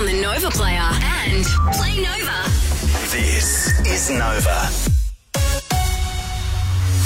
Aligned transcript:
on 0.00 0.06
the 0.06 0.12
Nova 0.14 0.48
Player 0.48 0.78
and 0.78 1.44
Play 1.74 2.00
Nova. 2.00 2.48
This 3.10 3.78
is 3.86 4.08
Nova. 4.10 4.99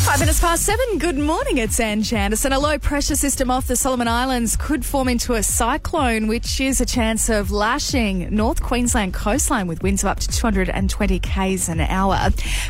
Five 0.04 0.20
minutes 0.20 0.38
past 0.38 0.66
seven. 0.66 0.98
Good 0.98 1.16
morning. 1.16 1.56
It's 1.56 1.80
Ann 1.80 2.02
Chandison. 2.02 2.54
A 2.54 2.58
low 2.58 2.78
pressure 2.78 3.16
system 3.16 3.50
off 3.50 3.66
the 3.66 3.74
Solomon 3.74 4.06
Islands 4.06 4.54
could 4.54 4.84
form 4.84 5.08
into 5.08 5.32
a 5.32 5.42
cyclone, 5.42 6.26
which 6.28 6.60
is 6.60 6.78
a 6.78 6.84
chance 6.84 7.30
of 7.30 7.50
lashing 7.50 8.28
North 8.32 8.62
Queensland 8.62 9.14
coastline 9.14 9.66
with 9.66 9.82
winds 9.82 10.04
of 10.04 10.10
up 10.10 10.20
to 10.20 10.28
220 10.28 11.18
k's 11.20 11.70
an 11.70 11.80
hour. 11.80 12.18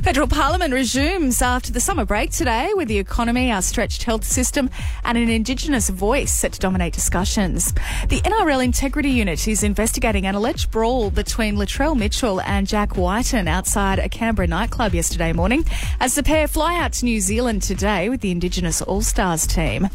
Federal 0.04 0.28
Parliament 0.28 0.72
resumes 0.72 1.42
after 1.42 1.72
the 1.72 1.80
summer 1.80 2.04
break 2.04 2.30
today 2.30 2.70
with 2.74 2.86
the 2.86 2.98
economy, 2.98 3.50
our 3.50 3.62
stretched 3.62 4.04
health 4.04 4.24
system, 4.24 4.70
and 5.02 5.18
an 5.18 5.28
Indigenous 5.28 5.90
voice 5.90 6.32
set 6.32 6.52
to 6.52 6.60
dominate 6.60 6.92
discussions. 6.92 7.72
The 8.08 8.20
NRL 8.20 8.64
Integrity 8.64 9.10
Unit 9.10 9.48
is 9.48 9.64
investigating 9.64 10.24
an 10.24 10.36
alleged 10.36 10.70
brawl 10.70 11.10
between 11.10 11.56
Latrell 11.56 11.98
Mitchell 11.98 12.40
and 12.42 12.68
Jack 12.68 12.96
Wighton 12.96 13.48
outside 13.48 13.98
a 13.98 14.08
Canberra 14.08 14.46
nightclub 14.46 14.94
yesterday 14.94 15.32
morning 15.32 15.66
as 15.98 16.14
the 16.14 16.22
pair 16.22 16.46
fly 16.46 16.78
out 16.78 16.92
to 16.94 17.04
New 17.04 17.23
Zealand 17.24 17.62
today 17.62 18.10
with 18.10 18.20
the 18.20 18.30
Indigenous 18.30 18.82
All 18.82 19.00
Stars 19.00 19.46
team. 19.46 19.88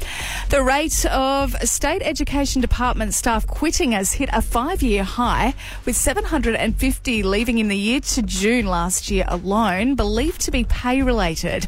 The 0.49 0.63
rate 0.63 1.05
of 1.05 1.53
state 1.61 2.01
education 2.03 2.59
department 2.59 3.13
staff 3.13 3.45
quitting 3.45 3.91
has 3.91 4.13
hit 4.13 4.29
a 4.33 4.41
five 4.41 4.81
year 4.81 5.03
high, 5.03 5.53
with 5.85 5.95
750 5.95 7.23
leaving 7.23 7.59
in 7.59 7.67
the 7.67 7.77
year 7.77 7.99
to 8.01 8.23
June 8.23 8.65
last 8.65 9.11
year 9.11 9.25
alone, 9.27 9.93
believed 9.93 10.41
to 10.41 10.51
be 10.51 10.63
pay 10.63 11.03
related. 11.03 11.67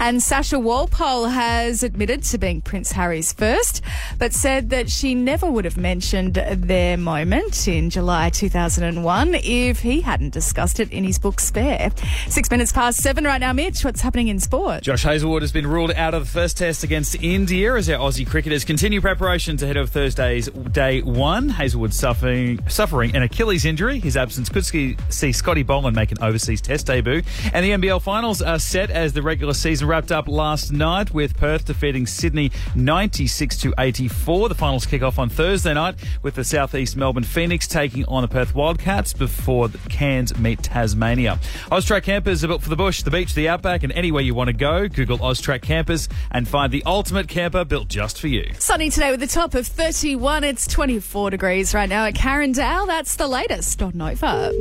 And 0.00 0.22
Sasha 0.22 0.58
Walpole 0.58 1.26
has 1.26 1.82
admitted 1.82 2.22
to 2.24 2.38
being 2.38 2.62
Prince 2.62 2.92
Harry's 2.92 3.32
first, 3.32 3.82
but 4.18 4.32
said 4.32 4.70
that 4.70 4.90
she 4.90 5.14
never 5.14 5.50
would 5.50 5.66
have 5.66 5.76
mentioned 5.76 6.34
their 6.34 6.96
moment 6.96 7.68
in 7.68 7.90
July 7.90 8.30
2001 8.30 9.34
if 9.34 9.80
he 9.80 10.00
hadn't 10.00 10.32
discussed 10.32 10.80
it 10.80 10.90
in 10.90 11.04
his 11.04 11.18
book 11.18 11.38
Spare. 11.38 11.90
Six 12.28 12.50
minutes 12.50 12.72
past 12.72 13.02
seven 13.02 13.24
right 13.24 13.40
now, 13.40 13.52
Mitch. 13.52 13.84
What's 13.84 14.00
happening 14.00 14.28
in 14.28 14.40
sport? 14.40 14.82
Josh 14.82 15.01
Hazlewood 15.02 15.42
has 15.42 15.50
been 15.50 15.66
ruled 15.66 15.90
out 15.92 16.14
of 16.14 16.24
the 16.24 16.30
first 16.30 16.56
test 16.56 16.84
against 16.84 17.20
India 17.22 17.74
as 17.74 17.90
our 17.90 17.98
Aussie 17.98 18.26
cricketers 18.26 18.64
continue 18.64 19.00
preparations 19.00 19.62
ahead 19.62 19.76
of 19.76 19.90
Thursday's 19.90 20.48
day 20.48 21.02
one. 21.02 21.48
Hazlewood 21.48 21.92
suffering 21.92 22.60
suffering 22.68 23.16
an 23.16 23.22
Achilles 23.22 23.64
injury. 23.64 23.98
His 23.98 24.16
absence 24.16 24.48
could 24.48 24.64
see 24.64 25.32
Scotty 25.32 25.64
Boland 25.64 25.96
make 25.96 26.12
an 26.12 26.18
overseas 26.22 26.60
test 26.60 26.86
debut. 26.86 27.22
And 27.52 27.64
the 27.64 27.70
NBL 27.70 28.00
finals 28.00 28.42
are 28.42 28.58
set 28.60 28.90
as 28.90 29.12
the 29.12 29.22
regular 29.22 29.54
season 29.54 29.88
wrapped 29.88 30.12
up 30.12 30.28
last 30.28 30.72
night 30.72 31.12
with 31.12 31.36
Perth 31.36 31.64
defeating 31.64 32.06
Sydney 32.06 32.52
96 32.76 33.56
to 33.58 33.74
84. 33.78 34.50
The 34.50 34.54
finals 34.54 34.86
kick 34.86 35.02
off 35.02 35.18
on 35.18 35.28
Thursday 35.28 35.74
night 35.74 35.96
with 36.22 36.36
the 36.36 36.44
Southeast 36.44 36.96
Melbourne 36.96 37.24
Phoenix 37.24 37.66
taking 37.66 38.04
on 38.04 38.22
the 38.22 38.28
Perth 38.28 38.54
Wildcats 38.54 39.12
before 39.12 39.68
the 39.68 39.78
Cairns 39.88 40.38
meet 40.38 40.62
Tasmania. 40.62 41.40
Austrack 41.70 42.04
campers 42.04 42.44
are 42.44 42.48
built 42.48 42.62
for 42.62 42.70
the 42.70 42.76
bush, 42.76 43.02
the 43.02 43.10
beach, 43.10 43.34
the 43.34 43.48
outback, 43.48 43.82
and 43.82 43.92
anywhere 43.94 44.22
you 44.22 44.34
want 44.34 44.48
to 44.48 44.52
go. 44.52 44.88
Google 44.92 45.18
Austrack 45.18 45.62
campers 45.62 46.08
and 46.30 46.46
find 46.46 46.72
the 46.72 46.82
ultimate 46.86 47.28
camper 47.28 47.64
built 47.64 47.88
just 47.88 48.20
for 48.20 48.28
you. 48.28 48.52
Sunny 48.58 48.90
today 48.90 49.10
with 49.10 49.22
a 49.22 49.26
top 49.26 49.54
of 49.54 49.66
31. 49.66 50.44
It's 50.44 50.66
24 50.66 51.30
degrees 51.30 51.74
right 51.74 51.88
now 51.88 52.04
at 52.06 52.14
Carindale. 52.14 52.86
That's 52.86 53.16
the 53.16 53.26
latest 53.26 53.82
on 53.82 53.96
Nova. 53.96 54.52